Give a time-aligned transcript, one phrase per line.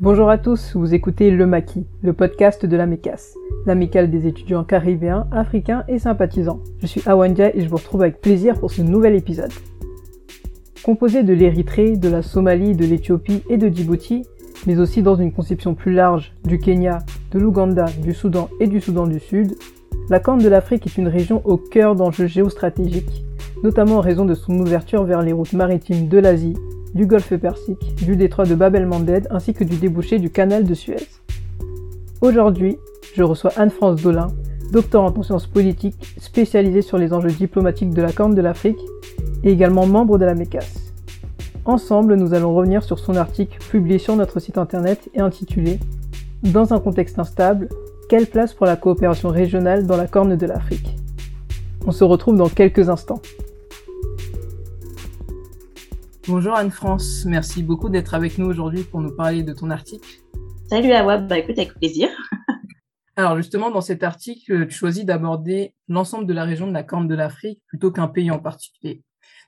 [0.00, 3.34] Bonjour à tous, vous écoutez Le Maquis, le podcast de la MECAS,
[3.66, 6.60] l'amicale des étudiants caribéens, africains et sympathisants.
[6.80, 9.52] Je suis Awandia et je vous retrouve avec plaisir pour ce nouvel épisode.
[10.82, 14.24] Composé de l'Érythrée, de la Somalie, de l'Éthiopie et de Djibouti,
[14.66, 16.98] mais aussi dans une conception plus large du Kenya,
[17.30, 19.54] de l'Ouganda, du Soudan et du Soudan du Sud,
[20.08, 23.24] la Corne de l'Afrique est une région au cœur d'enjeux géostratégiques,
[23.62, 26.56] notamment en raison de son ouverture vers les routes maritimes de l'Asie,
[26.94, 30.74] du golfe Persique, du détroit de Bab el-Mandeb ainsi que du débouché du canal de
[30.74, 31.08] Suez.
[32.20, 32.78] Aujourd'hui,
[33.14, 34.28] je reçois Anne-France Dolin,
[34.72, 38.80] doctorante en sciences politiques spécialisée sur les enjeux diplomatiques de la Corne de l'Afrique
[39.44, 40.92] et également membre de la MECAS.
[41.64, 45.78] Ensemble, nous allons revenir sur son article publié sur notre site internet et intitulé
[46.42, 47.68] Dans un contexte instable,
[48.08, 50.96] quelle place pour la coopération régionale dans la Corne de l'Afrique?
[51.86, 53.22] On se retrouve dans quelques instants.
[56.28, 60.08] Bonjour Anne-France, merci beaucoup d'être avec nous aujourd'hui pour nous parler de ton article.
[60.70, 62.10] Salut Awab, bah écoute avec plaisir.
[63.16, 67.08] Alors justement, dans cet article, tu choisis d'aborder l'ensemble de la région de la Corne
[67.08, 69.02] de l'Afrique plutôt qu'un pays en particulier.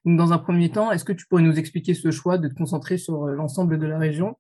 [0.05, 2.55] Donc dans un premier temps, est-ce que tu pourrais nous expliquer ce choix de te
[2.55, 4.37] concentrer sur euh, l'ensemble de la région?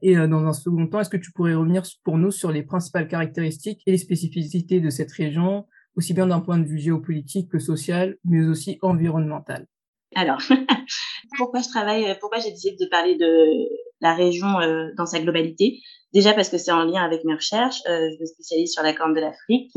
[0.00, 2.62] Et euh, dans un second temps, est-ce que tu pourrais revenir pour nous sur les
[2.62, 7.50] principales caractéristiques et les spécificités de cette région, aussi bien d'un point de vue géopolitique
[7.50, 9.66] que social, mais aussi environnemental?
[10.14, 10.40] Alors,
[11.36, 13.68] pourquoi je travaille, pourquoi j'ai décidé de parler de
[14.04, 15.80] la région euh, dans sa globalité
[16.12, 17.80] Déjà parce que c'est en lien avec mes recherches.
[17.88, 19.76] Euh, je me spécialise sur la Corne de l'Afrique,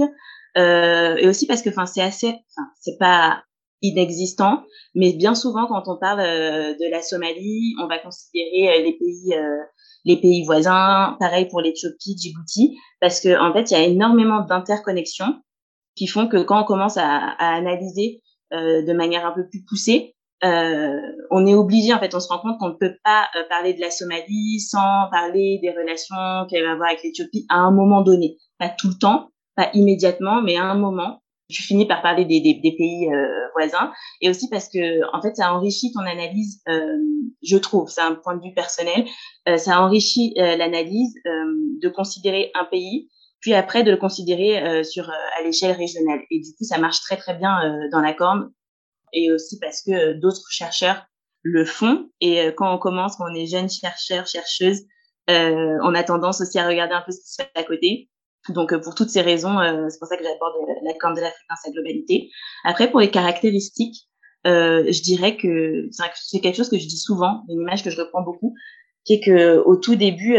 [0.57, 3.43] euh, et aussi parce que, enfin, c'est assez, enfin, c'est pas
[3.81, 4.63] inexistant,
[4.95, 9.35] mais bien souvent quand on parle de la Somalie, on va considérer les pays,
[10.03, 11.15] les pays voisins.
[11.19, 15.41] Pareil pour l'Éthiopie, Djibouti, parce que en fait, il y a énormément d'interconnexions
[15.95, 20.15] qui font que quand on commence à, à analyser de manière un peu plus poussée,
[20.43, 23.43] euh, on est obligé, en fait, on se rend compte qu'on ne peut pas euh,
[23.49, 27.71] parler de la Somalie sans parler des relations qu'elle va avoir avec l'Éthiopie à un
[27.71, 28.37] moment donné.
[28.59, 31.21] Pas tout le temps, pas immédiatement, mais à un moment.
[31.49, 33.93] Tu finis par parler des, des, des pays euh, voisins.
[34.19, 36.61] Et aussi parce que en fait ça enrichit ton analyse
[37.41, 37.87] je trouve.
[37.87, 39.05] C'est un point de vue personnel.
[39.55, 43.07] Ça enrichit l'analyse de considérer un pays
[43.39, 46.19] puis après de le considérer sur à l'échelle régionale.
[46.31, 47.57] Et du coup ça marche très très bien
[47.93, 48.51] dans la corne
[49.13, 51.05] et aussi parce que euh, d'autres chercheurs
[51.43, 52.09] le font.
[52.21, 54.81] Et euh, quand on commence, quand on est jeune chercheur, chercheuse,
[55.29, 58.09] euh, on a tendance aussi à regarder un peu ce qui se fait à côté.
[58.49, 59.57] Donc, pour toutes ces raisons,
[59.89, 60.53] c'est pour ça que j'aborde
[60.85, 62.29] la Corne de l'Afrique dans sa globalité.
[62.63, 64.07] Après, pour les caractéristiques,
[64.45, 68.21] je dirais que c'est quelque chose que je dis souvent, une image que je reprends
[68.21, 68.55] beaucoup,
[69.03, 70.37] qui est que au tout début,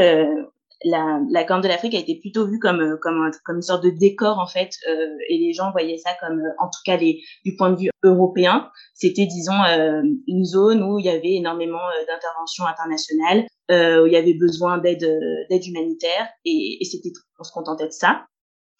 [0.85, 3.83] la, la Corne de l'Afrique a été plutôt vue comme euh, comme comme une sorte
[3.83, 6.97] de décor en fait euh, et les gens voyaient ça comme euh, en tout cas
[6.97, 8.71] les, du point de vue européen.
[8.95, 14.17] C'était disons euh, une zone où il y avait énormément d'interventions internationales où il y
[14.17, 15.07] avait besoin d'aide
[15.51, 18.25] d'aide humanitaire et, et c'était on se contentait de ça.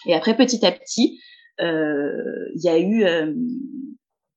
[0.07, 1.21] Et après petit à petit
[1.59, 3.05] il y a eu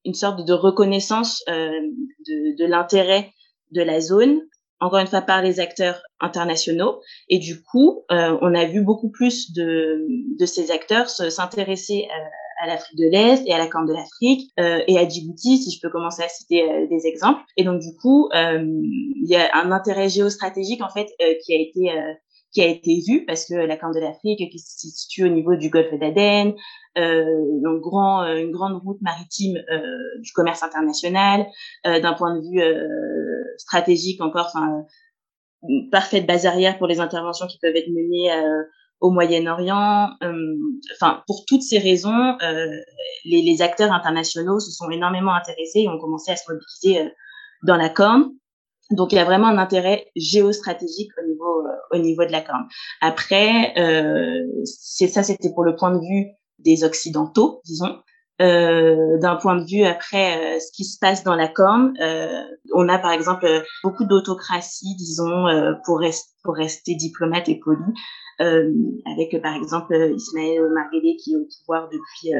[0.03, 3.31] une sorte de reconnaissance de, de l'intérêt
[3.71, 4.41] de la zone
[4.81, 6.99] encore une fois par les acteurs internationaux.
[7.29, 10.05] Et du coup, euh, on a vu beaucoup plus de,
[10.39, 14.51] de ces acteurs s'intéresser à, à l'Afrique de l'Est et à la Corne de l'Afrique
[14.59, 17.41] euh, et à Djibouti, si je peux commencer à citer euh, des exemples.
[17.57, 21.53] Et donc du coup, euh, il y a un intérêt géostratégique en fait euh, qui
[21.53, 21.91] a été
[22.53, 25.55] qui a été vu parce que la Corne de l'Afrique qui se situe au niveau
[25.55, 26.53] du golfe d'Aden,
[26.97, 29.79] euh, un grand, une grande route maritime euh,
[30.19, 31.45] du commerce international,
[31.87, 32.61] euh, d'un point de vue
[33.57, 34.85] stratégique encore, enfin,
[35.91, 38.63] parfaite base arrière pour les interventions qui peuvent être menées euh,
[38.99, 40.11] au Moyen-Orient.
[40.23, 40.55] Euh,
[40.95, 42.67] enfin, pour toutes ces raisons, euh,
[43.25, 47.11] les, les, acteurs internationaux se sont énormément intéressés et ont commencé à se mobiliser
[47.63, 48.31] dans la Corne.
[48.91, 51.63] Donc, il y a vraiment un intérêt géostratégique au niveau
[51.93, 52.67] au niveau de la Corne.
[53.01, 53.73] Après,
[54.65, 56.27] c'est ça, c'était pour le point de vue
[56.59, 57.99] des occidentaux, disons.
[58.41, 62.41] Euh, d'un point de vue après euh, ce qui se passe dans la Corne, euh,
[62.73, 63.45] on a par exemple
[63.83, 65.45] beaucoup d'autocratie, disons,
[65.85, 66.01] pour,
[66.43, 67.83] pour rester diplomate et poli,
[68.39, 72.33] avec par exemple Ismaël Marguerite qui est au pouvoir depuis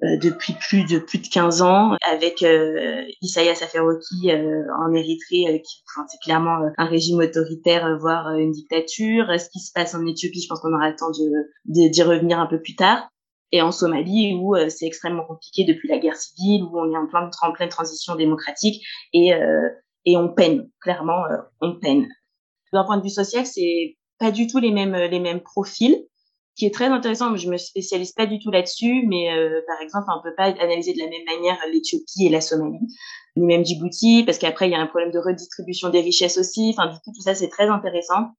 [0.00, 6.06] depuis plus de plus de 15 ans, avec euh, Isaias Afewerki en Érythrée, qui enfin,
[6.08, 9.26] c'est clairement un régime autoritaire, voire une dictature.
[9.40, 12.38] Ce qui se passe en Éthiopie, je pense qu'on aura le temps de d'y revenir
[12.38, 13.08] un peu plus tard
[13.52, 16.96] et en Somalie où euh, c'est extrêmement compliqué depuis la guerre civile, où on est
[16.96, 19.68] en, plein, en pleine transition démocratique et, euh,
[20.04, 22.08] et on peine, clairement, euh, on peine.
[22.72, 26.04] D'un point de vue social, c'est pas du tout les mêmes, les mêmes profils,
[26.56, 27.34] qui est très intéressant.
[27.36, 29.30] Je me spécialise pas du tout là-dessus, mais
[29.66, 32.80] par exemple, on peut pas analyser de la même manière l'Éthiopie et la Somalie,
[33.36, 36.74] ni même Djibouti, parce qu'après il y a un problème de redistribution des richesses aussi.
[36.76, 38.32] Enfin, du coup, tout ça c'est très intéressant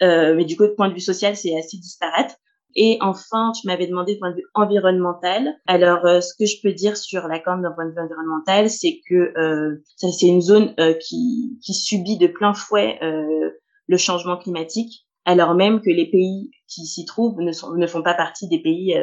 [0.00, 2.38] mais du coup, point de vue social, c'est assez disparate.
[2.78, 5.56] Et enfin, tu m'avais demandé du point de vue environnemental.
[5.66, 8.68] Alors, euh, ce que je peux dire sur la Corne d'un point de vue environnemental,
[8.68, 13.50] c'est que euh, c'est une zone euh, qui, qui, subit de plein fouet euh,
[13.86, 18.02] le changement climatique, alors même que les pays qui s'y trouvent ne, sont, ne font
[18.02, 18.94] pas partie des pays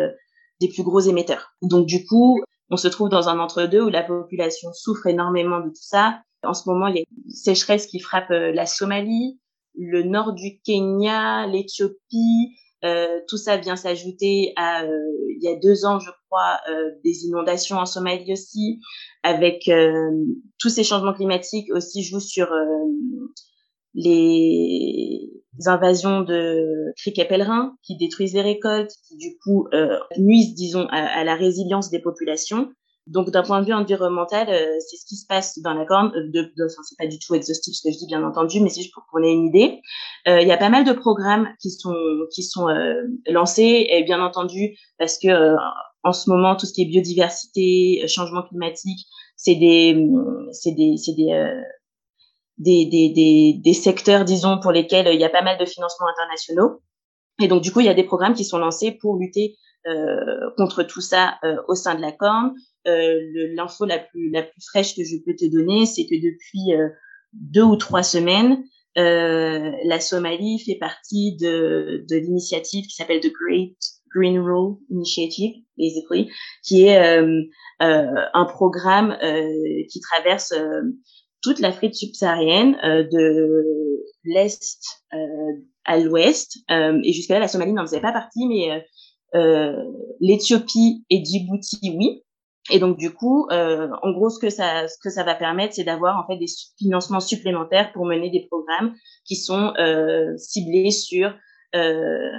[0.61, 1.53] des plus gros émetteurs.
[1.63, 5.69] Donc, du coup, on se trouve dans un entre-deux où la population souffre énormément de
[5.69, 6.21] tout ça.
[6.43, 9.39] En ce moment, il y a une sécheresse qui frappe la Somalie,
[9.75, 14.89] le nord du Kenya, l'Éthiopie, euh, tout ça vient s'ajouter à, euh,
[15.29, 18.79] il y a deux ans, je crois, euh, des inondations en Somalie aussi,
[19.23, 19.69] avec
[20.59, 22.49] tous ces changements climatiques aussi jouent sur
[23.93, 25.31] les
[25.65, 29.67] invasions de criquets pèlerins qui détruisent les récoltes, qui du coup
[30.17, 32.69] nuisent, disons, à, la résilience des populations.
[33.05, 36.11] Donc, d'un point de vue environnemental, euh, c'est ce qui se passe dans la corne.
[36.15, 38.61] Euh, de, de, enfin, c'est pas du tout exhaustif ce que je dis, bien entendu,
[38.61, 39.81] mais c'est juste pour qu'on ait une idée.
[40.27, 41.95] Euh, il y a pas mal de programmes qui sont
[42.33, 42.67] qui sont
[43.27, 45.55] lancés, et bien entendu, parce que
[46.03, 49.97] en ce moment, tout ce qui est biodiversité, changement climatique, c'est des
[50.51, 51.61] c'est des c'est des,
[52.57, 56.07] des, des, des, des secteurs, disons, pour lesquels il y a pas mal de financements
[56.07, 56.81] internationaux.
[57.41, 59.57] Et donc, du coup, il y a des programmes qui sont lancés pour lutter
[60.57, 62.53] contre tout ça euh, au sein de la Corne.
[62.87, 63.19] Euh,
[63.55, 66.71] l'info la plus la plus fraîche que je peux te donner, c'est que depuis
[67.33, 68.63] deux ou trois semaines,
[68.95, 73.77] la Somalie fait partie de, de l'initiative qui s'appelle The Great
[74.15, 76.29] Green Rule Initiative, basically,
[76.63, 76.97] qui est
[77.83, 80.53] euh, un programme euh, qui traverse
[81.41, 82.77] toute l'Afrique subsaharienne
[83.11, 83.63] de
[84.23, 84.81] l'est
[85.85, 86.57] à l'ouest.
[86.69, 88.79] et jusqu'à là, la Somalie n'en faisait pas partie, mais euh,
[90.19, 92.23] l'Éthiopie et Djibouti, oui.
[92.69, 95.73] Et donc du coup, euh, en gros, ce que ça, ce que ça va permettre,
[95.73, 96.45] c'est d'avoir en fait des
[96.77, 98.93] financements supplémentaires pour mener des programmes
[99.25, 101.33] qui sont euh, ciblés sur
[101.75, 102.31] euh,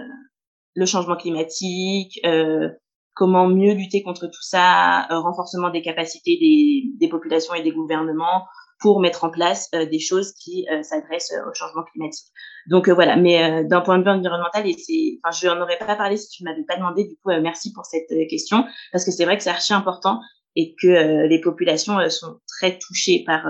[0.75, 2.71] le changement climatique, euh,
[3.13, 7.71] comment mieux lutter contre tout ça, euh, renforcement des capacités des, des, populations et des
[7.71, 8.47] gouvernements
[8.81, 12.27] pour mettre en place euh, des choses qui euh, s'adressent euh, au changement climatique.
[12.67, 16.17] Donc voilà, mais d'un point de vue environnemental, et enfin, je n'en aurais pas parlé
[16.17, 17.05] si tu m'avais pas demandé.
[17.05, 20.19] Du coup, merci pour cette question parce que c'est vrai que c'est archi important
[20.57, 23.45] et que les populations sont très touchées par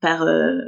[0.00, 0.26] par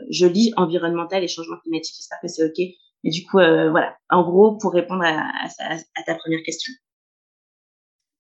[0.09, 1.97] je lis environnemental et changement climatique.
[1.97, 2.75] J'espère que c'est ok.
[3.03, 3.97] Mais du coup, voilà.
[4.09, 6.73] En gros, pour répondre à ta première question.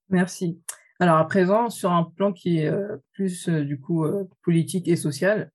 [0.08, 0.61] Merci.
[1.00, 4.89] Alors à présent, sur un plan qui est euh, plus euh, du coup euh, politique
[4.89, 5.50] et social,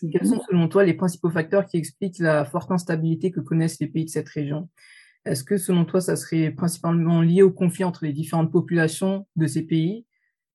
[0.00, 3.86] quels sont selon toi les principaux facteurs qui expliquent la forte instabilité que connaissent les
[3.86, 4.70] pays de cette région?
[5.26, 9.46] Est-ce que selon toi, ça serait principalement lié au conflit entre les différentes populations de
[9.46, 10.06] ces pays?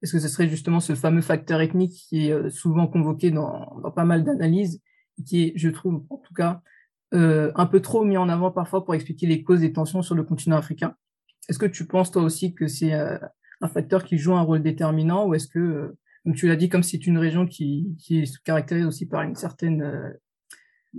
[0.01, 3.91] Est-ce que ce serait justement ce fameux facteur ethnique qui est souvent convoqué dans, dans
[3.91, 4.81] pas mal d'analyses
[5.19, 6.61] et qui est, je trouve en tout cas,
[7.13, 10.15] euh, un peu trop mis en avant parfois pour expliquer les causes des tensions sur
[10.15, 10.95] le continent africain?
[11.47, 12.93] Est-ce que tu penses toi aussi que c'est
[13.65, 16.69] un facteur qui joue un rôle déterminant ou est-ce que, euh, comme tu l'as dit,
[16.69, 20.09] comme c'est une région qui, qui se caractérise aussi par une certaine euh,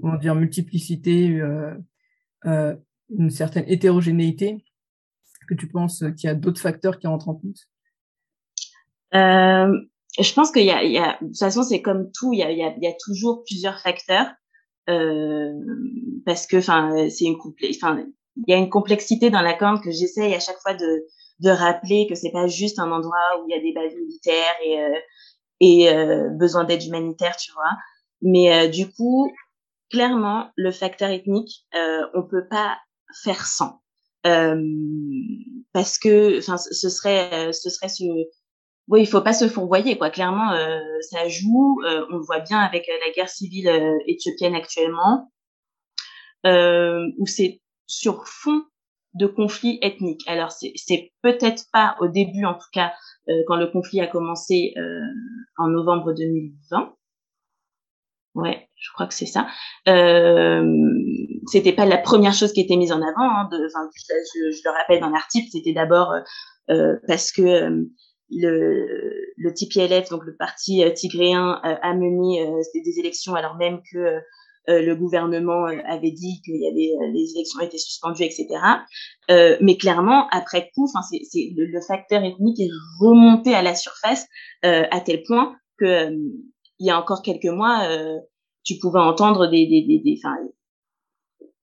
[0.01, 2.75] comment dire, multiplicité, euh,
[3.11, 4.65] une certaine hétérogénéité,
[5.49, 7.59] que tu penses qu'il y a d'autres facteurs qui rentrent en compte?
[9.13, 13.45] Je pense qu'il y a, de toute façon, c'est comme tout, il y a, toujours
[13.45, 14.27] plusieurs facteurs.
[14.87, 17.37] Parce que enfin c'est une
[17.71, 21.07] enfin il y a une complexité dans la corne que j'essaye à chaque fois de
[21.41, 24.55] de rappeler que c'est pas juste un endroit où il y a des bases militaires
[24.65, 24.99] et euh,
[25.59, 27.73] et euh, besoin d'aide humanitaire, tu vois.
[28.21, 29.33] Mais euh, du coup,
[29.91, 31.67] clairement, le facteur ethnique,
[32.15, 32.79] on peut pas
[33.23, 33.81] faire sans.
[35.73, 38.05] parce que, enfin, ce serait, ce serait ce,
[38.89, 40.11] oui, il faut pas se fourvoyer, quoi.
[40.11, 40.51] Clairement,
[41.01, 41.81] ça joue.
[41.85, 43.71] on le voit bien avec la guerre civile
[44.07, 45.31] éthiopienne actuellement,
[46.45, 48.63] où c'est sur fond
[49.19, 50.23] de conflits ethniques.
[50.27, 52.93] Alors c'est peut-être pas au début, en tout cas,
[53.29, 55.01] euh, quand le conflit a commencé euh,
[55.57, 56.95] en novembre 2020.
[58.35, 59.47] Ouais, je crois que c'est ça.
[59.89, 60.63] Euh,
[61.47, 63.31] c'était pas la première chose qui était mise en avant.
[63.31, 66.13] Hein, de, je, je, le rappelle dans l'article, c'était d'abord
[66.69, 67.87] euh, parce que
[68.31, 68.87] le,
[69.39, 74.21] le TPLF, donc le parti tigréen, a mené des élections alors même que euh,
[74.69, 78.47] le gouvernement euh, avait dit qu'il y avait euh, les élections étaient suspendues, etc.
[79.61, 82.71] mais clairement, après coup, enfin, c'est, c'est le, facteur ethnique est
[83.01, 84.27] remonté à la surface
[84.63, 86.11] à tel point que
[86.79, 87.89] il y a encore quelques mois,
[88.65, 90.21] tu pouvais entendre des, des, des, des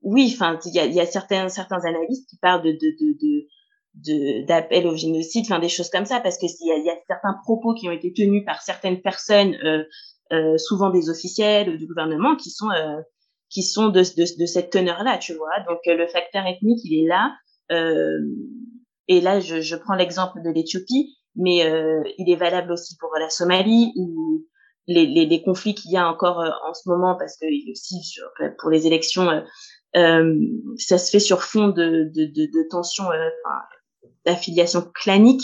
[0.01, 3.47] oui, enfin, il y a, y a certains certains analystes qui parlent de de de,
[3.95, 6.89] de d'appel au génocide, enfin des choses comme ça, parce que il y a, y
[6.89, 9.83] a certains propos qui ont été tenus par certaines personnes euh, euh,
[10.57, 13.01] souvent des officiels du gouvernement qui sont euh,
[13.49, 15.59] qui sont de, de, de cette teneur-là, tu vois.
[15.67, 17.35] Donc le facteur ethnique, il est là.
[19.07, 21.57] et là, je, je prends l'exemple de l'Éthiopie, mais
[22.17, 24.43] il est valable aussi pour la Somalie ou
[24.87, 28.27] les, les, les conflits qu'il y a encore en ce moment, parce que aussi sur,
[28.57, 29.29] pour les élections,
[29.95, 30.35] euh,
[30.77, 33.29] ça se fait sur fond de, de, de, de tensions, euh,
[34.25, 35.43] d'affiliation clanique.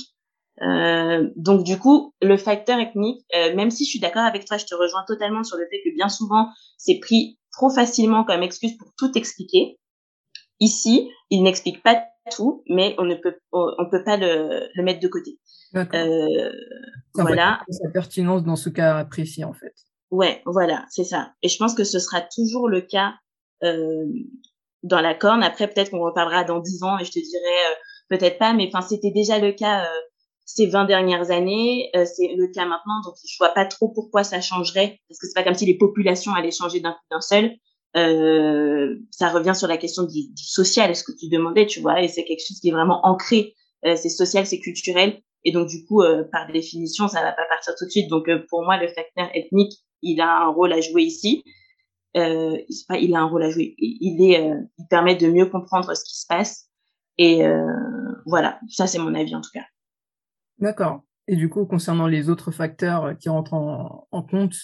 [0.61, 4.57] Euh, donc du coup, le facteur ethnique, euh, même si je suis d'accord avec toi,
[4.57, 8.43] je te rejoins totalement sur le fait que bien souvent c'est pris trop facilement comme
[8.43, 9.79] excuse pour tout expliquer.
[10.59, 14.99] Ici, il n'explique pas tout, mais on ne peut on peut pas le, le mettre
[14.99, 15.39] de côté.
[15.75, 16.51] Euh,
[17.13, 17.61] voilà.
[17.69, 19.73] Sa pertinence dans ce cas précis en fait.
[20.11, 21.33] Ouais, voilà, c'est ça.
[21.43, 23.13] Et je pense que ce sera toujours le cas
[23.63, 24.05] euh,
[24.83, 25.43] dans la corne.
[25.43, 27.75] Après, peut-être qu'on reparlera dans dix ans et je te dirai euh,
[28.09, 29.99] peut-être pas, mais enfin, c'était déjà le cas euh,
[30.55, 34.41] ces 20 dernières années, c'est le cas maintenant, donc je vois pas trop pourquoi ça
[34.41, 37.51] changerait, parce que c'est pas comme si les populations allaient changer d'un coup d'un seul.
[37.97, 42.01] Euh, ça revient sur la question du, du social, ce que tu demandais, tu vois,
[42.01, 43.55] et c'est quelque chose qui est vraiment ancré.
[43.85, 47.45] Euh, c'est social, c'est culturel, et donc du coup, euh, par définition, ça va pas
[47.49, 48.09] partir tout de suite.
[48.09, 51.43] Donc pour moi, le facteur ethnique, il a un rôle à jouer ici
[52.17, 52.57] euh,
[52.99, 53.75] il a un rôle à jouer.
[53.77, 56.69] Il est, euh, il permet de mieux comprendre ce qui se passe.
[57.17, 57.65] Et euh,
[58.25, 59.65] voilà, ça c'est mon avis en tout cas.
[60.59, 61.01] D'accord.
[61.27, 64.55] Et du coup, concernant les autres facteurs qui rentrent en, compte?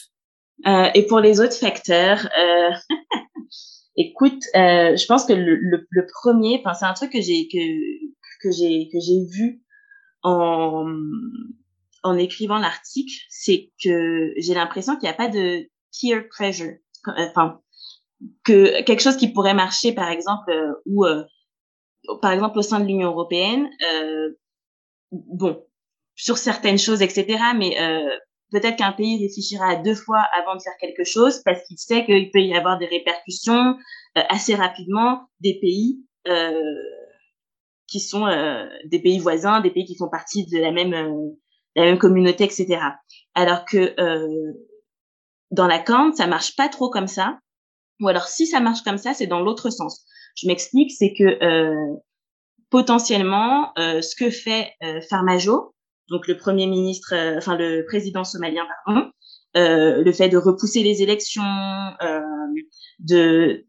[0.66, 2.72] Euh, Et pour les autres facteurs, euh,
[3.98, 7.48] écoute, euh, je pense que le, le, le premier, enfin c'est un truc que j'ai
[7.48, 7.58] que
[8.42, 9.62] que j'ai que j'ai vu
[10.24, 10.86] en
[12.04, 16.74] en écrivant l'article, c'est que j'ai l'impression qu'il n'y a pas de peer pressure
[17.18, 17.60] enfin
[18.44, 21.24] que quelque chose qui pourrait marcher par exemple euh, ou euh,
[22.22, 24.30] par exemple au sein de l'Union européenne euh,
[25.12, 25.65] bon
[26.16, 27.78] sur certaines choses etc mais
[28.52, 32.32] peut-être qu'un pays réfléchira deux fois avant de faire quelque chose parce qu'il sait qu'il
[32.32, 33.76] peut y avoir des répercussions
[34.16, 36.00] assez rapidement des pays
[37.88, 38.28] qui sont
[38.86, 40.94] des pays voisins des pays qui font partie de la même
[41.76, 42.80] la même communauté etc
[43.34, 43.94] alors que
[45.52, 47.40] dans la Corne, ça marche pas trop comme ça.
[48.02, 50.06] Ou alors, si ça marche comme ça, c'est dans l'autre sens.
[50.36, 51.96] Je m'explique, c'est que euh,
[52.70, 55.75] potentiellement, euh, ce que fait euh, Farmajo,
[56.10, 59.12] donc le premier ministre, euh, enfin le président somalien, pardon,
[59.58, 62.22] euh, le fait de repousser les élections, euh,
[63.00, 63.66] de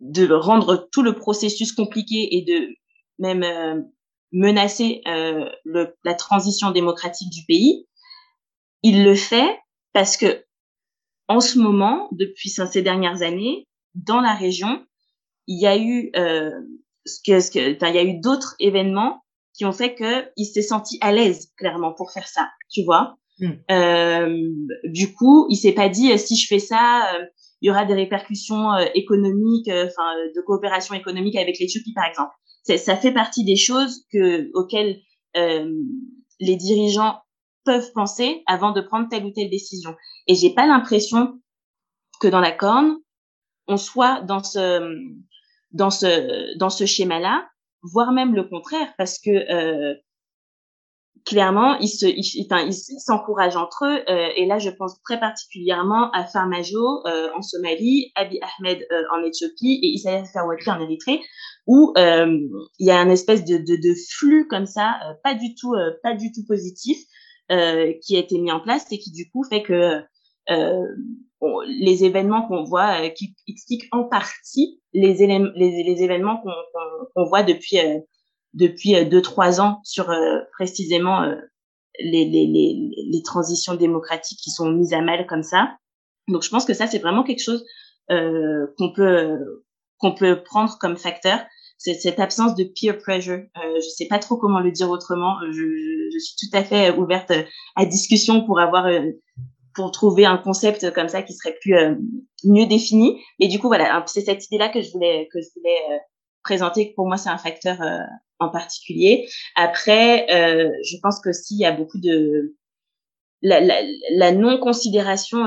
[0.00, 2.68] de rendre tout le processus compliqué et de
[3.18, 3.86] même
[4.30, 7.86] menacer le, la transition démocratique du pays,
[8.82, 9.58] il le fait
[9.94, 10.44] parce que
[11.28, 14.84] en ce moment, depuis ces dernières années, dans la région,
[15.46, 16.50] il y a eu euh,
[17.04, 19.22] ce que, ce que, il y a eu d'autres événements
[19.56, 23.16] qui ont fait que il s'est senti à l'aise clairement pour faire ça, tu vois.
[23.40, 23.50] Mm.
[23.70, 24.50] Euh,
[24.84, 27.24] du coup, il s'est pas dit euh, si je fais ça, euh,
[27.60, 32.32] il y aura des répercussions euh, économiques, enfin de coopération économique avec l'Éthiopie par exemple.
[32.64, 35.00] Ça fait partie des choses que auxquelles
[35.34, 37.20] les dirigeants
[37.64, 39.94] peuvent penser avant de prendre telle ou telle décision.
[40.26, 41.40] Et j'ai pas l'impression
[42.20, 42.96] que dans la corne,
[43.68, 44.96] on soit dans ce
[45.70, 47.46] dans ce dans ce schéma-là,
[47.92, 49.94] voire même le contraire, parce que euh,
[51.24, 54.02] clairement, ils se, ils, s'encouragent entre eux.
[54.08, 59.02] Euh, et là, je pense très particulièrement à Farmajo euh, en Somalie, Abiy Ahmed euh,
[59.12, 61.20] en Éthiopie et Isaias Afwerki en Érythrée,
[61.66, 62.38] où euh,
[62.78, 65.74] il y a un espèce de, de, de flux comme ça, euh, pas du tout,
[66.02, 66.96] pas du tout positif,
[67.52, 70.02] euh, qui a été mis en place et qui du coup fait que
[70.50, 70.84] euh,
[71.66, 76.42] les événements qu'on voit, euh, qui expliquent en partie les, événements
[77.14, 77.78] qu'on voit depuis
[78.54, 80.10] depuis deux trois ans sur
[80.52, 81.30] précisément
[82.00, 85.76] les, transitions démocratiques qui sont mises à mal comme ça.
[86.28, 87.64] Donc je pense que ça c'est vraiment quelque chose
[88.10, 89.38] euh, qu'on peut
[89.98, 91.40] qu'on peut prendre comme facteur
[91.78, 93.42] c'est cette absence de peer pressure.
[93.56, 95.36] Euh, je sais pas trop comment le dire autrement.
[95.50, 97.32] Je, suis tout à fait ouverte
[97.76, 99.10] à discussion pour avoir euh,
[99.76, 101.94] pour trouver un concept comme ça qui serait plus euh,
[102.44, 103.22] mieux défini.
[103.38, 105.98] Mais du coup voilà, c'est cette idée-là que je voulais que je voulais euh,
[106.42, 106.92] présenter.
[106.96, 107.78] Pour moi, c'est un facteur
[108.38, 109.26] en particulier.
[109.56, 112.54] Après, je pense que s'il y a beaucoup de
[113.42, 115.44] la, la, la non considération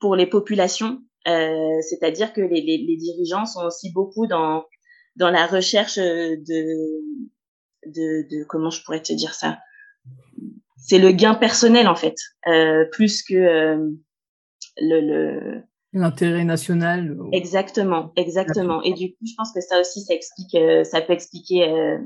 [0.00, 4.64] pour les populations, euh, c'est-à-dire que les, les, les, dirigeants sont aussi beaucoup dans
[5.16, 7.00] dans la recherche euh, de,
[7.86, 9.58] de, de comment je pourrais te dire ça?
[10.78, 12.16] C'est le gain personnel en fait
[12.46, 13.90] euh, plus que euh,
[14.80, 18.82] le, le l'intérêt national exactement exactement.
[18.82, 21.98] Et du coup je pense que ça aussi ça explique euh, ça peut expliquer euh,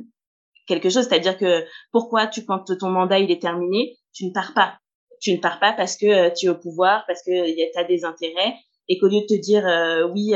[0.66, 1.06] quelque chose.
[1.08, 4.78] C'est-à-dire que pourquoi tu quand ton mandat il est terminé tu ne pars pas.
[5.20, 8.04] Tu ne pars pas parce que tu es au pouvoir parce que tu as des
[8.04, 8.54] intérêts
[8.88, 9.64] et qu'au lieu de te dire
[10.12, 10.34] oui,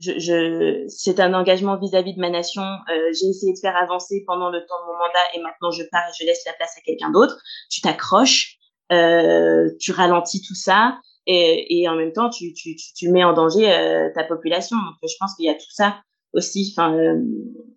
[0.00, 2.62] je, je c'est un engagement vis-à-vis de ma nation.
[2.62, 5.82] Euh, j'ai essayé de faire avancer pendant le temps de mon mandat et maintenant je
[5.90, 7.38] pars et je laisse la place à quelqu'un d'autre.
[7.70, 8.56] Tu t'accroches,
[8.92, 13.32] euh, tu ralentis tout ça et, et en même temps tu, tu, tu, mets en
[13.32, 14.76] danger euh, ta population.
[14.76, 16.02] Donc je pense qu'il y a tout ça
[16.34, 16.74] aussi.
[16.76, 17.18] Enfin, euh,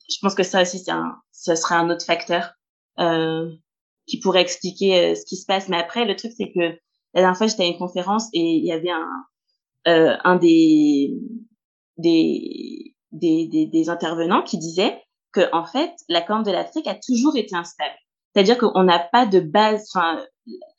[0.09, 2.51] je pense que ça aussi c'est un, ça sera un autre facteur
[2.99, 3.49] euh,
[4.07, 5.69] qui pourrait expliquer ce qui se passe.
[5.69, 6.77] Mais après le truc c'est que
[7.13, 9.07] la dernière fois j'étais à une conférence et il y avait un
[9.85, 11.15] un des
[11.99, 15.01] des, des, des, intervenants qui disaient
[15.31, 17.95] que en fait la Corne de l'Afrique a toujours été instable.
[18.33, 19.89] C'est-à-dire qu'on n'a pas de base.
[19.93, 20.23] Enfin,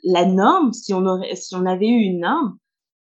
[0.05, 2.57] la norme, si on aurait, si on avait eu une norme,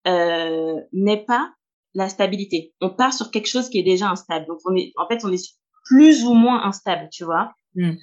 [0.08, 1.52] euh, n'est pas
[1.94, 2.74] la stabilité.
[2.82, 4.46] On part sur quelque chose qui est déjà instable.
[4.48, 5.54] Donc on est, en fait, on est
[5.86, 7.52] plus ou moins instable, tu vois.
[7.76, 7.96] Mm.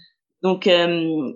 [0.43, 1.33] Donc euh,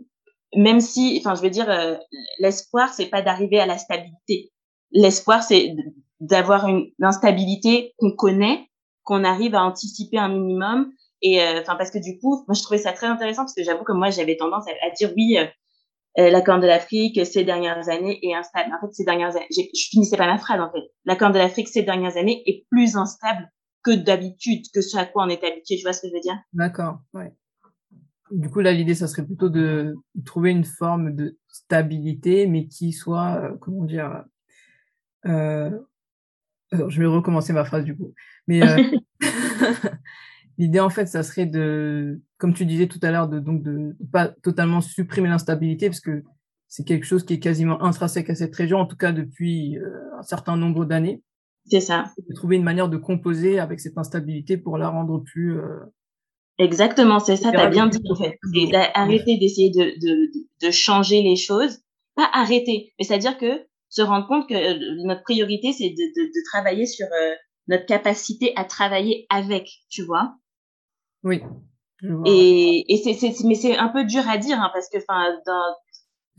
[0.55, 1.97] même si, enfin, je veux dire, euh,
[2.39, 4.53] l'espoir, c'est pas d'arriver à la stabilité.
[4.93, 5.75] L'espoir, c'est
[6.21, 8.69] d'avoir une instabilité qu'on connaît
[9.09, 10.93] qu'on arrive à anticiper un minimum.
[11.23, 13.65] Et euh, enfin parce que du coup, moi je trouvais ça très intéressant parce que
[13.65, 15.47] j'avoue que moi j'avais tendance à, dire oui, euh,
[16.19, 18.71] euh, la Corne de l'Afrique ces dernières années est instable.
[18.71, 20.87] En fait, ces dernières années, je finissais pas ma phrase en fait.
[21.07, 23.51] La Corne de l'Afrique ces dernières années est plus instable
[23.83, 25.77] que d'habitude, que ce à quoi on est habitué.
[25.77, 26.37] Tu vois ce que je veux dire?
[26.53, 26.99] D'accord.
[27.15, 27.33] Ouais.
[28.31, 29.95] Du coup, là, l'idée, ça serait plutôt de
[30.27, 34.23] trouver une forme de stabilité, mais qui soit, comment dire,
[35.27, 35.71] euh,
[36.73, 38.15] je vais recommencer ma phrase du coup.
[38.47, 38.83] Mais euh,
[40.59, 43.97] l'idée en fait, ça serait de, comme tu disais tout à l'heure, de donc de,
[44.13, 46.23] pas totalement supprimer l'instabilité parce que
[46.69, 50.19] c'est quelque chose qui est quasiment intrinsèque à cette région, en tout cas depuis euh,
[50.19, 51.23] un certain nombre d'années.
[51.71, 52.13] C'est ça.
[52.29, 55.59] De trouver une manière de composer avec cette instabilité pour la rendre plus.
[55.59, 55.79] Euh,
[56.59, 58.39] Exactement, c'est ça, tu as bien dit en fait.
[58.95, 60.31] arrêter d'essayer de, de,
[60.67, 61.79] de changer les choses.
[62.17, 66.51] Pas arrêter, mais c'est-à-dire que se rendre compte que notre priorité, c'est de, de, de,
[66.51, 67.07] travailler sur
[67.69, 70.35] notre capacité à travailler avec, tu vois?
[71.23, 71.43] Oui.
[72.27, 75.75] Et, et c'est, mais c'est un peu dur à dire, hein, parce que, enfin, dans,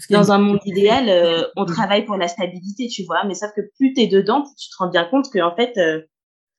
[0.09, 3.25] dans un monde idéal, euh, on travaille pour la stabilité, tu vois?
[3.25, 5.77] Mais sauf que plus t'es dedans, plus tu te rends bien compte que, en fait,
[5.77, 6.01] euh,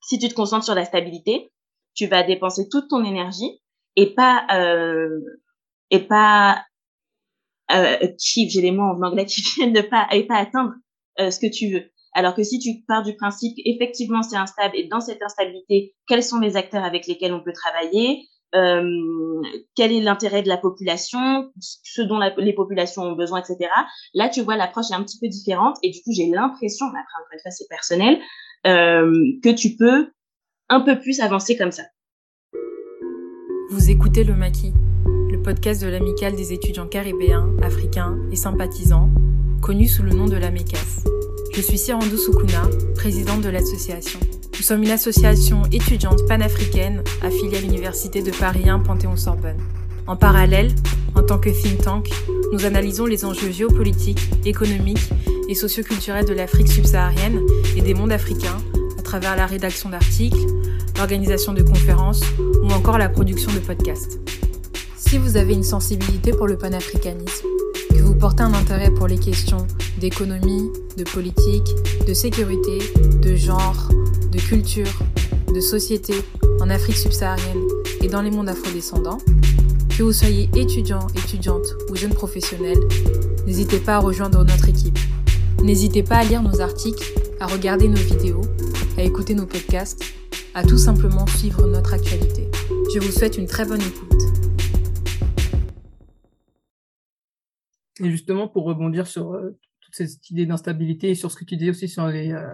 [0.01, 1.51] si tu te concentres sur la stabilité,
[1.95, 3.61] tu vas dépenser toute ton énergie
[3.95, 5.19] et pas, euh,
[5.89, 6.63] et pas,
[7.71, 10.73] euh, achieve, j'ai les mots en anglais qui viennent de pas, et pas atteindre
[11.17, 11.83] ce que tu veux.
[12.13, 16.23] Alors que si tu pars du principe effectivement c'est instable et dans cette instabilité, quels
[16.23, 19.41] sont les acteurs avec lesquels on peut travailler euh,
[19.75, 23.69] quel est l'intérêt de la population, ce dont les populations ont besoin, etc.
[24.13, 26.99] Là, tu vois, l'approche est un petit peu différente et du coup, j'ai l'impression, après,
[26.99, 28.19] encore une fois, c'est personnel,
[28.67, 29.09] euh,
[29.41, 30.11] que tu peux
[30.69, 31.83] un peu plus avancer comme ça.
[33.69, 34.73] Vous écoutez Le Maquis,
[35.05, 39.09] le podcast de l'amicale des étudiants caribéens, africains et sympathisants,
[39.61, 41.03] connu sous le nom de la MECAS.
[41.53, 42.63] Je suis Sirandou Soukouna,
[42.95, 44.19] présidente de l'association.
[44.57, 49.59] Nous sommes une association étudiante panafricaine affiliée à l'Université de Paris 1 Panthéon-Sorbonne.
[50.07, 50.71] En parallèle,
[51.15, 52.09] en tant que think tank,
[52.51, 55.09] nous analysons les enjeux géopolitiques, économiques
[55.47, 57.39] et socioculturels de l'Afrique subsaharienne
[57.77, 58.57] et des mondes africains
[58.97, 60.47] à travers la rédaction d'articles,
[60.97, 62.23] l'organisation de conférences
[62.63, 64.19] ou encore la production de podcasts.
[64.97, 67.47] Si vous avez une sensibilité pour le panafricanisme,
[68.01, 69.67] que vous portez un intérêt pour les questions
[69.99, 71.67] d'économie, de politique,
[72.07, 72.79] de sécurité,
[73.21, 73.89] de genre,
[74.31, 75.03] de culture,
[75.53, 76.15] de société
[76.59, 77.61] en Afrique subsaharienne
[78.01, 79.19] et dans les mondes afrodescendants,
[79.95, 82.77] que vous soyez étudiant, étudiante ou jeune professionnel,
[83.45, 84.97] n'hésitez pas à rejoindre notre équipe.
[85.63, 88.41] N'hésitez pas à lire nos articles, à regarder nos vidéos,
[88.97, 90.03] à écouter nos podcasts,
[90.55, 92.49] à tout simplement suivre notre actualité.
[92.95, 94.30] Je vous souhaite une très bonne écoute.
[98.03, 101.57] Et justement, pour rebondir sur euh, toute cette idée d'instabilité et sur ce que tu
[101.57, 102.47] disais aussi sur, les, euh,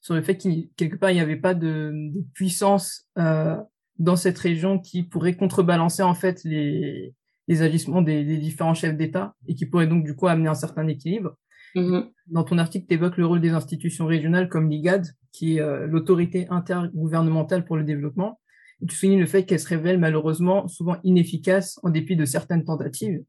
[0.00, 3.56] sur le fait qu'il quelque part il n'y avait pas de, de puissance euh,
[3.98, 7.14] dans cette région qui pourrait contrebalancer en fait les,
[7.48, 10.54] les agissements des, des différents chefs d'État et qui pourrait donc du coup amener un
[10.54, 11.36] certain équilibre.
[11.74, 12.10] Mm-hmm.
[12.28, 15.86] Dans ton article, tu évoques le rôle des institutions régionales comme l'IGAD, qui est euh,
[15.86, 18.40] l'autorité intergouvernementale pour le développement.
[18.82, 22.64] Et tu soulignes le fait qu'elle se révèle malheureusement souvent inefficace en dépit de certaines
[22.64, 23.22] tentatives.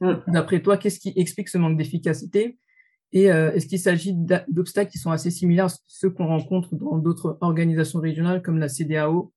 [0.00, 0.14] Mm.
[0.28, 2.58] D'après toi, qu'est-ce qui explique ce manque d'efficacité
[3.12, 4.14] Et euh, est-ce qu'il s'agit
[4.48, 8.68] d'obstacles qui sont assez similaires à ceux qu'on rencontre dans d'autres organisations régionales comme la
[8.68, 9.32] CDAO,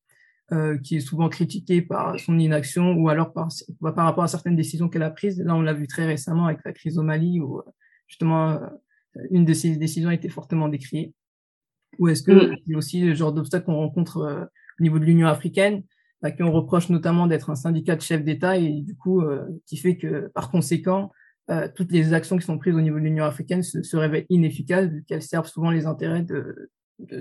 [0.52, 3.50] euh, qui est souvent critiquée par son inaction ou alors par,
[3.82, 5.40] par rapport à certaines décisions qu'elle a prises?
[5.40, 7.62] Là, on l'a vu très récemment avec la crise au Mali, où
[8.08, 11.14] justement euh, une de ces décisions a été fortement décriée.
[12.00, 12.58] Ou est-ce que mm.
[12.66, 14.46] c'est aussi le genre d'obstacle qu'on rencontre euh,
[14.80, 15.84] au niveau de l'Union africaine
[16.24, 19.46] à qui on reproche notamment d'être un syndicat de chefs d'État et du coup euh,
[19.66, 21.12] qui fait que par conséquent
[21.50, 24.26] euh, toutes les actions qui sont prises au niveau de l'Union africaine se, se révèlent
[24.30, 26.70] inefficaces vu qu'elles servent souvent les intérêts de,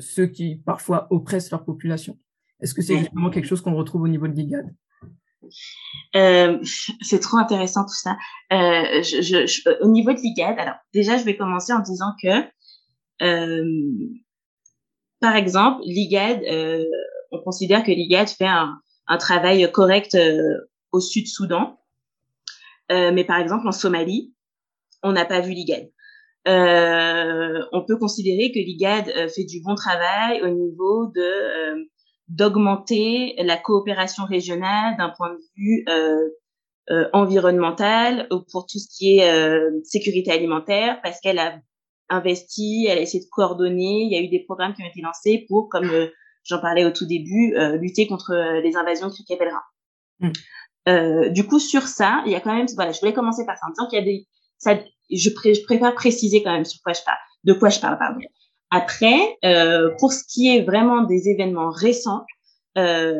[0.00, 2.18] ceux qui parfois oppressent leur population.
[2.60, 4.74] Est-ce que c'est vraiment quelque chose qu'on retrouve au niveau de l'IGAD?
[6.16, 6.58] Euh,
[7.02, 8.16] c'est trop intéressant tout ça.
[8.52, 12.42] Euh, je, je, au niveau de l'IGAD, alors déjà, je vais commencer en disant que,
[13.22, 13.64] euh,
[15.20, 16.84] par exemple, l'IGAD, euh,
[17.30, 20.58] on considère que l'IGAD fait un, un, travail correct euh,
[20.92, 21.78] au Sud-Soudan,
[22.92, 24.34] euh, mais par exemple en Somalie,
[25.02, 25.90] on n'a pas vu l'IGAD.
[26.46, 31.88] on peut considérer que l'IGAD fait du bon travail au niveau de
[32.28, 36.28] d'augmenter la coopération régionale d'un point de vue euh,
[36.90, 41.58] euh, environnemental pour tout ce qui est euh, sécurité alimentaire parce qu'elle a
[42.08, 44.02] investi, elle a essayé de coordonner.
[44.02, 46.06] Il y a eu des programmes qui ont été lancés pour, comme euh,
[46.46, 49.62] j'en parlais au tout début, euh, lutter contre les invasions de pèlerins.
[50.20, 51.32] Mm.
[51.32, 53.66] du coup, sur ça, il y a quand même, voilà, je voulais commencer par ça
[53.66, 54.26] en disant qu'il y a des,
[54.58, 54.78] ça,
[55.10, 58.20] je, je préfère préciser quand même sur quoi je parle, de quoi je parle, pardon.
[58.70, 62.24] Après, euh, pour ce qui est vraiment des événements récents,
[62.76, 63.14] euh,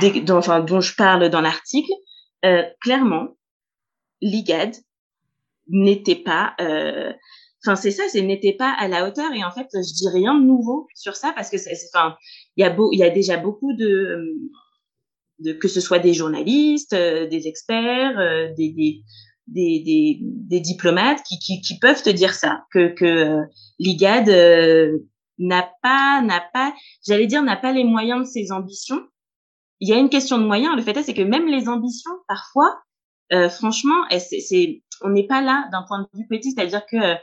[0.00, 1.92] des, dont, enfin, dont je parle dans l'article,
[2.44, 3.36] euh, clairement,
[4.20, 4.76] l'IGAD
[5.68, 7.12] n'était pas, euh,
[7.64, 9.32] enfin c'est ça, c'est n'était pas à la hauteur.
[9.32, 12.16] Et en fait, je dis rien de nouveau sur ça parce que enfin,
[12.56, 14.34] il y a beau, il y a déjà beaucoup de,
[15.40, 19.02] de que ce soit des journalistes, euh, des experts, euh, des, des
[19.48, 23.44] des, des, diplomates qui, qui, qui, peuvent te dire ça, que, que euh,
[23.78, 24.98] l'IGAD euh,
[25.38, 26.74] n'a pas, n'a pas,
[27.06, 29.00] j'allais dire, n'a pas les moyens de ses ambitions.
[29.80, 30.74] Il y a une question de moyens.
[30.76, 32.78] Le fait est, c'est que même les ambitions, parfois,
[33.32, 37.14] euh, franchement, c'est, on n'est pas là d'un point de vue politique, c'est-à-dire que,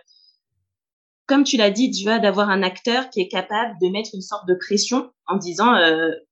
[1.27, 4.21] comme tu l'as dit, tu vois, d'avoir un acteur qui est capable de mettre une
[4.21, 5.73] sorte de pression en disant,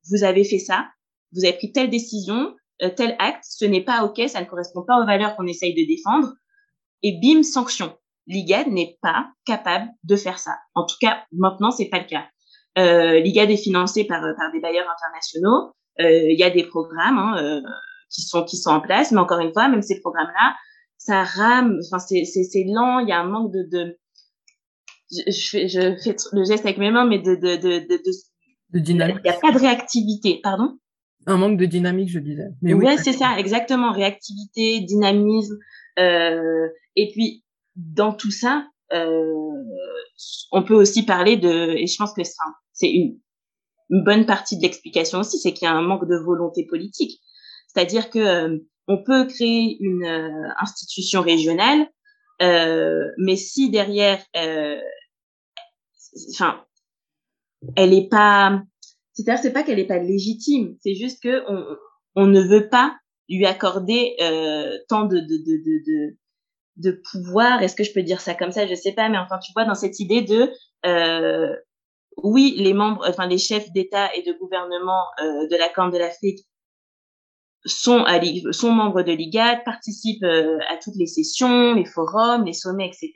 [0.10, 0.86] vous avez fait ça,
[1.34, 4.84] vous avez pris telle décision, euh, tel acte, ce n'est pas OK, ça ne correspond
[4.84, 6.34] pas aux valeurs qu'on essaye de défendre.
[7.02, 7.98] Et bim, sanction.
[8.28, 10.56] L'IGAD n'est pas capable de faire ça.
[10.76, 12.26] En tout cas, maintenant, c'est pas le cas.
[12.78, 15.74] Euh, L'IGAD est financé par, par des bailleurs internationaux.
[16.00, 17.62] Euh, il y a des programmes hein, euh,
[18.10, 20.56] qui sont qui sont en place, mais encore une fois, même ces programmes-là,
[20.98, 21.80] ça rame.
[21.86, 23.00] Enfin, c'est lent.
[23.00, 24.00] Il y a un manque de, de
[25.28, 28.12] je, fais, je fais le geste avec mes mains, mais de de de de, de,
[28.74, 29.18] de dynamique.
[29.24, 30.40] Il n'y a pas de réactivité.
[30.42, 30.78] Pardon?
[31.26, 32.50] Un manque de dynamique, je disais.
[32.62, 33.92] Mais ouais, c'est ça, exactement.
[33.92, 35.58] Réactivité, dynamisme.
[36.00, 37.44] Euh, et puis,
[37.76, 39.34] dans tout ça, euh,
[40.52, 42.22] on peut aussi parler de, et je pense que
[42.74, 43.20] c'est une,
[43.90, 47.20] une, bonne partie de l'explication aussi, c'est qu'il y a un manque de volonté politique.
[47.68, 51.88] C'est-à-dire que euh, on peut créer une euh, institution régionale,
[52.42, 54.22] euh, mais si derrière,
[56.32, 56.64] enfin,
[57.76, 58.64] elle n'est pas
[59.14, 61.44] c'est-à-dire, c'est pas qu'elle n'est pas légitime, c'est juste que
[62.16, 62.96] on, ne veut pas
[63.30, 66.18] lui accorder euh, tant de, de, de, de,
[66.78, 67.62] de pouvoir.
[67.62, 68.66] Est-ce que je peux dire ça comme ça?
[68.66, 70.52] Je sais pas, mais enfin, tu vois, dans cette idée de
[70.86, 71.56] euh,
[72.24, 75.98] oui, les membres, enfin les chefs d'État et de gouvernement euh, de la Corne de
[75.98, 76.40] l'Afrique
[77.66, 78.20] sont, à,
[78.52, 83.14] sont membres de l'IGAD, participent à toutes les sessions, les forums, les sommets, etc.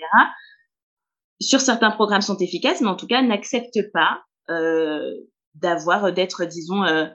[1.39, 5.13] Sur certains programmes sont efficaces, mais en tout cas n'acceptent pas euh,
[5.61, 7.05] d'avoir, euh, d'être, disons, euh,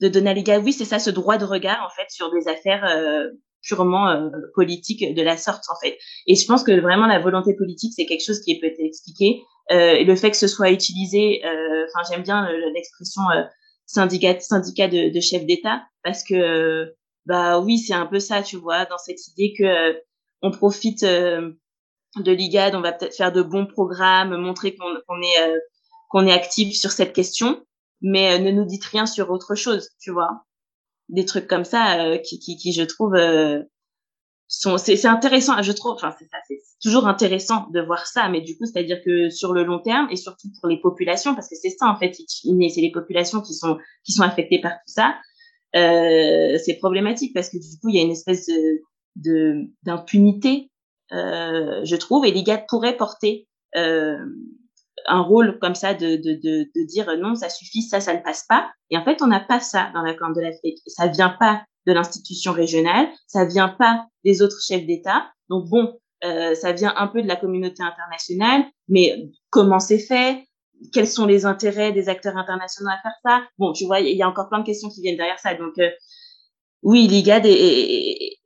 [0.00, 2.48] de donner à l'égard, oui, c'est ça, ce droit de regard, en fait, sur des
[2.48, 3.28] affaires euh,
[3.62, 5.98] purement politiques de la sorte, en fait.
[6.28, 9.42] Et je pense que vraiment, la volonté politique, c'est quelque chose qui peut être expliqué.
[9.70, 13.22] et le fait que ce soit utilisé, enfin, j'aime bien l'expression
[13.86, 18.56] syndicat, syndicat de, de chefs d'État, parce que, bah oui, c'est un peu ça, tu
[18.56, 20.00] vois, dans cette idée que
[20.42, 21.04] on profite
[22.22, 25.60] de l'IGAD, on va peut-être faire de bons programmes, montrer qu'on est
[26.08, 27.64] qu'on est actif sur cette question,
[28.00, 30.44] mais euh, ne nous dites rien sur autre chose, tu vois.
[31.08, 33.62] Des trucs comme ça euh, qui, qui, qui, je trouve, euh,
[34.48, 38.64] sont, c'est, intéressant, je trouve, enfin, c'est toujours intéressant de voir ça, mais du coup,
[38.64, 41.86] c'est-à-dire que sur le long terme et surtout pour les populations, parce que c'est ça,
[41.86, 45.16] en fait, c'est les populations qui sont, qui sont affectées par tout ça,
[45.74, 48.46] euh, c'est problématique parce que du coup, il y a une espèce
[49.16, 50.75] de, d'impunité, euh,
[51.10, 54.16] je trouve, et les gars pourraient porter euh,
[55.06, 58.22] un rôle comme ça de, de, de, de, dire non, ça suffit, ça, ça ne
[58.22, 58.70] passe pas.
[58.90, 60.78] Et en fait, on n'a pas ça dans la Corne de l'Afrique.
[60.86, 65.30] Ça vient pas de l'institution régionale, ça vient pas des autres chefs d'État.
[65.48, 70.44] Donc bon, euh, ça vient un peu de la communauté internationale, mais comment c'est fait?
[70.92, 73.42] Quels sont les intérêts des acteurs internationaux à faire ça?
[73.58, 75.54] Bon, tu vois, il y a encore plein de questions qui viennent derrière ça.
[75.54, 75.90] Donc euh,
[76.82, 78.38] oui, l'IGAD est,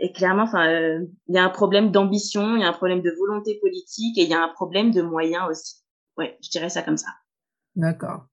[0.00, 3.02] et clairement, enfin, euh, il y a un problème d'ambition, il y a un problème
[3.02, 5.76] de volonté politique et il y a un problème de moyens aussi.
[6.16, 7.10] Ouais, je dirais ça comme ça.
[7.76, 8.26] D'accord.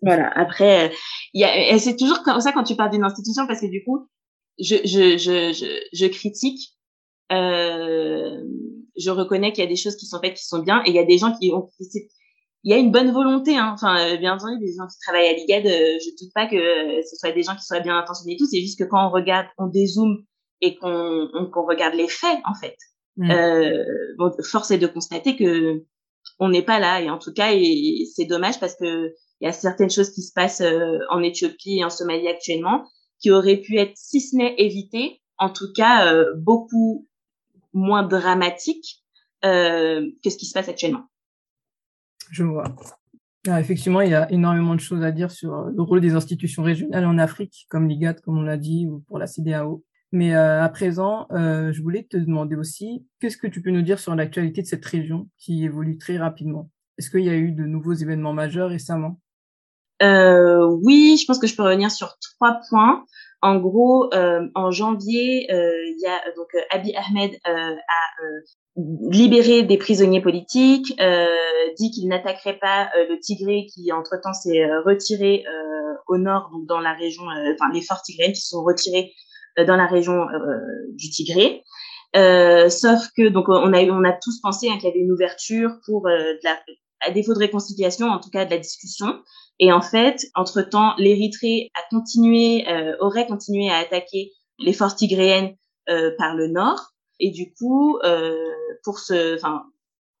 [0.00, 0.30] Voilà.
[0.36, 0.92] Après,
[1.32, 3.82] il y a, c'est toujours comme ça quand tu parles d'une institution parce que du
[3.84, 4.08] coup,
[4.58, 6.74] je, je, je, je, je critique
[7.32, 8.42] euh,
[8.96, 10.94] je reconnais qu'il y a des choses qui sont faites qui sont bien et il
[10.94, 11.70] y a des gens qui ont
[12.62, 13.72] il y a une bonne volonté hein.
[13.74, 17.02] enfin euh, bien entendu des gens qui travaillent à l'IGAD euh, je doute pas que
[17.02, 19.10] ce soit des gens qui soient bien intentionnés et tout c'est juste que quand on
[19.10, 20.24] regarde on dézoome
[20.64, 22.76] et qu'on regarde les faits en fait
[23.16, 23.30] mmh.
[23.30, 23.84] euh,
[24.18, 25.84] bon, force est de constater que
[26.38, 27.50] on n'est pas là et en tout cas
[28.14, 31.78] c'est dommage parce que il y a certaines choses qui se passent euh, en Éthiopie
[31.78, 32.86] et en Somalie actuellement
[33.20, 37.06] qui auraient pu être si ce n'est évitées en tout cas beaucoup
[37.74, 39.04] moins dramatique
[39.44, 41.04] euh, que ce qui se passe actuellement.
[42.30, 42.64] Je vois.
[43.46, 46.14] Ah, effectivement, il y a énormément de choses à dire sur euh, le rôle des
[46.14, 49.84] institutions régionales en Afrique, comme l'IGAD, comme on l'a dit, ou pour la CDAO.
[50.14, 53.82] Mais euh, à présent, euh, je voulais te demander aussi, qu'est-ce que tu peux nous
[53.82, 56.70] dire sur l'actualité de cette région qui évolue très rapidement?
[56.98, 59.18] Est-ce qu'il y a eu de nouveaux événements majeurs récemment?
[60.04, 63.04] Euh, Oui, je pense que je peux revenir sur trois points.
[63.42, 64.08] En gros,
[64.54, 67.74] en janvier, il y a donc Abiy Ahmed a
[68.76, 70.96] libéré des prisonniers politiques,
[71.76, 75.44] dit qu'il n'attaquerait pas le Tigré qui entre-temps s'est retiré
[76.06, 79.12] au nord, donc dans la région, enfin les forts tigréens qui sont retirés
[79.58, 80.26] dans la région
[80.94, 81.62] du Tigré.
[82.16, 85.10] Euh, sauf que donc on a on a tous pensé hein, qu'il y avait une
[85.10, 86.56] ouverture pour de la,
[87.00, 89.20] à défaut de réconciliation, en tout cas de la discussion.
[89.60, 95.56] Et en fait, entre-temps, l'Érythrée a continué, euh, aurait continué à attaquer les forces tigréennes
[95.88, 96.80] euh, par le nord.
[97.20, 98.34] Et du coup, euh,
[98.82, 99.64] pour ce, enfin,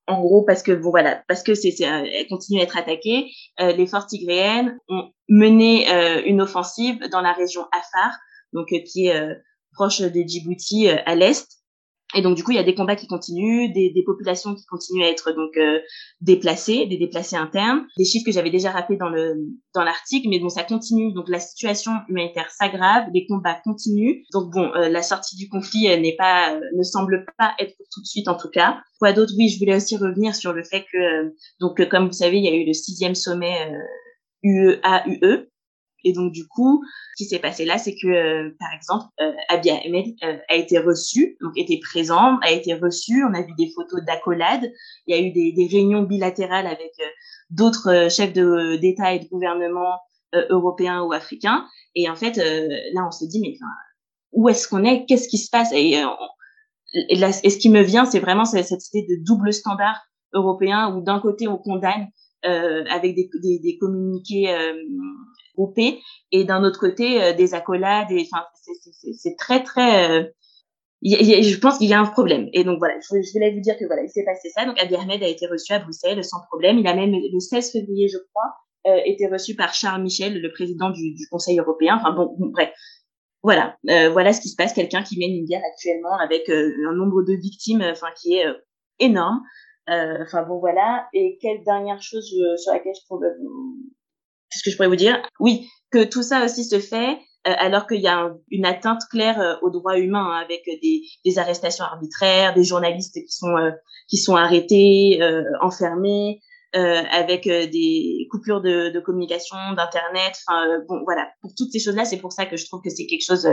[0.06, 3.86] en gros, parce que bon voilà, parce que c'est elle continue à être attaquée, les
[3.86, 5.88] forces tigréennes ont mené
[6.26, 8.12] une offensive dans la région Afar,
[8.54, 9.28] donc qui est
[9.74, 11.46] proche des Djibouti à l'est,
[12.14, 14.64] et donc du coup, il y a des combats qui continuent, des, des populations qui
[14.66, 15.80] continuent à être donc euh,
[16.20, 19.34] déplacées, des déplacés internes, des chiffres que j'avais déjà rappelés dans le
[19.74, 21.12] dans l'article, mais bon, ça continue.
[21.12, 24.22] Donc la situation humanitaire s'aggrave, les combats continuent.
[24.32, 27.86] Donc bon, euh, la sortie du conflit euh, n'est pas, ne semble pas être pour
[27.92, 28.80] tout de suite en tout cas.
[29.00, 29.32] Quoi d'autre?
[29.36, 32.48] Oui, je voulais aussi revenir sur le fait que donc comme vous savez, il y
[32.48, 33.72] a eu le sixième sommet
[34.44, 35.48] UE-AUE
[36.04, 36.84] et donc, du coup,
[37.16, 40.54] ce qui s'est passé là, c'est que, euh, par exemple, euh, Abiy Ahmed euh, a
[40.54, 43.24] été reçu, donc était présent, a été reçu.
[43.24, 44.70] On a vu des photos d'accolade.
[45.06, 47.08] Il y a eu des, des réunions bilatérales avec euh,
[47.50, 49.98] d'autres chefs d'État et de gouvernement
[50.50, 51.66] européens ou africains.
[51.94, 53.54] Et en fait, là, on se dit, mais
[54.32, 55.06] où est-ce qu'on est?
[55.06, 55.70] Qu'est-ce qui se passe?
[55.72, 56.02] Et,
[57.08, 60.92] et, là, ce qui me vient, c'est vraiment cette, cette idée de double standard européen
[60.92, 62.08] où d'un côté, on condamne
[62.44, 64.74] euh, avec des, des, des communiqués euh,
[65.54, 66.00] groupés
[66.32, 68.08] et d'un autre côté euh, des accolades.
[68.10, 68.44] Enfin,
[69.12, 70.10] c'est très très.
[70.10, 70.24] Euh,
[71.02, 72.48] je pense qu'il y a un problème.
[72.52, 74.64] Et donc voilà, je, voulais vous dire que voilà, il s'est passé ça.
[74.64, 76.78] Donc Abiy Ahmed a été reçu à Bruxelles sans problème.
[76.78, 78.54] Il a même le 16 février, je crois,
[78.86, 81.96] euh, été reçu par Charles Michel, le président du, Conseil européen.
[82.00, 82.70] Enfin bon, bref.
[83.42, 83.76] Voilà,
[84.12, 84.72] voilà ce qui se passe.
[84.72, 88.46] Quelqu'un qui mène une guerre actuellement avec un nombre de victimes, enfin qui est
[89.00, 89.42] énorme.
[89.86, 91.08] Enfin bon voilà.
[91.12, 93.76] Et quelle dernière chose sur laquelle je pourrais vous...
[94.50, 95.20] Qu'est-ce que je pourrais vous dire?
[95.40, 99.40] Oui, que tout ça aussi se fait euh, alors qu'il y a une atteinte claire
[99.40, 103.54] euh, aux droits humains hein, avec des, des, arrestations arbitraires, des journalistes qui sont
[104.08, 105.20] qui sont arrêtés,
[105.62, 106.40] enfermés,
[106.72, 110.34] avec des coupures de, de communication, d'internet.
[110.46, 113.06] Enfin bon voilà, pour toutes ces choses-là, c'est pour ça que je trouve que c'est
[113.06, 113.48] quelque chose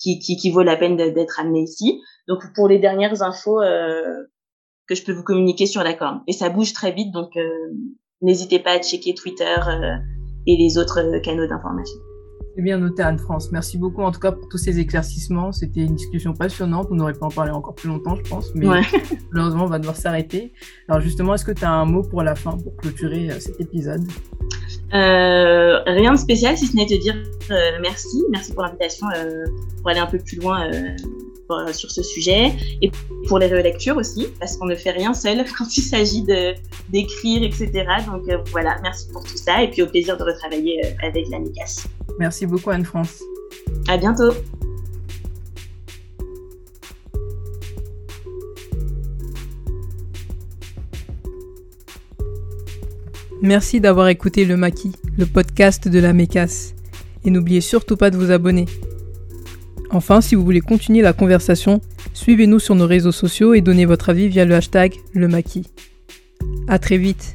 [0.00, 2.00] qui, qui, qui, vaut la peine d'être amené ici.
[2.26, 3.60] Donc pour les dernières infos
[4.86, 6.22] que je peux vous communiquer sur la corne.
[6.26, 7.48] Et ça bouge très vite, donc euh,
[8.20, 9.96] n'hésitez pas à checker Twitter euh,
[10.46, 11.98] et les autres euh, canaux d'information.
[12.56, 13.50] C'est bien noté Anne-France.
[13.50, 15.50] Merci beaucoup en tout cas pour tous ces éclaircissements.
[15.50, 16.86] C'était une discussion passionnante.
[16.90, 18.54] On aurait pu en parler encore plus longtemps, je pense.
[18.54, 18.66] Mais
[19.32, 20.52] malheureusement, on va devoir s'arrêter.
[20.88, 24.06] Alors justement, est-ce que tu as un mot pour la fin, pour clôturer cet épisode?
[24.94, 27.16] Euh, Rien de spécial, si ce n'est te dire
[27.80, 28.24] merci.
[28.30, 29.06] Merci pour l'invitation
[29.78, 30.70] pour aller un peu plus loin
[31.50, 32.90] euh, sur ce sujet et
[33.28, 36.54] pour les relectures aussi, parce qu'on ne fait rien seul quand il s'agit de
[36.88, 37.84] d'écrire, etc.
[38.06, 41.28] Donc euh, voilà, merci pour tout ça et puis au plaisir de retravailler euh, avec
[41.28, 41.38] la.
[42.18, 43.20] Merci beaucoup Anne-France.
[43.88, 44.32] À bientôt.
[53.44, 56.72] Merci d'avoir écouté Le Maquis, le podcast de la MECAS.
[57.26, 58.64] Et n'oubliez surtout pas de vous abonner.
[59.90, 61.82] Enfin, si vous voulez continuer la conversation,
[62.14, 65.66] suivez-nous sur nos réseaux sociaux et donnez votre avis via le hashtag le maquis.
[66.68, 67.34] À très vite